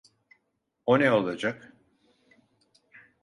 O 0.85 0.99
ne 0.99 1.11
olacak? 1.11 1.73